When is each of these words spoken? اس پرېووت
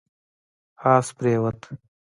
اس 0.93 1.07
پرېووت 1.17 1.61